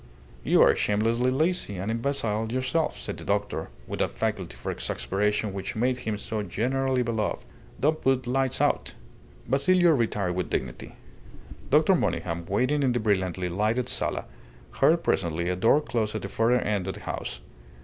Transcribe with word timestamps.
"You 0.43 0.63
are 0.63 0.75
shamelessly 0.75 1.29
lazy 1.29 1.75
and 1.75 1.91
imbecile 1.91 2.51
yourself," 2.51 2.97
said 2.97 3.17
the 3.17 3.23
doctor, 3.23 3.69
with 3.85 3.99
that 3.99 4.09
faculty 4.09 4.55
for 4.55 4.71
exasperation 4.71 5.53
which 5.53 5.75
made 5.75 5.97
him 5.97 6.17
so 6.17 6.41
generally 6.41 7.03
beloved. 7.03 7.43
"Don't 7.79 8.01
put 8.01 8.23
the 8.23 8.31
lights 8.31 8.59
out." 8.59 8.95
Basilio 9.47 9.91
retired 9.91 10.33
with 10.33 10.49
dignity. 10.49 10.95
Dr. 11.69 11.93
Monygham, 11.93 12.47
waiting 12.47 12.81
in 12.81 12.93
the 12.93 12.99
brilliantly 12.99 13.47
lighted 13.47 13.87
sala, 13.87 14.25
heard 14.71 15.03
presently 15.03 15.49
a 15.49 15.55
door 15.55 15.79
close 15.79 16.15
at 16.15 16.23
the 16.23 16.27
further 16.29 16.59
end 16.61 16.87
of 16.87 16.95
the 16.95 17.01
house. 17.01 17.39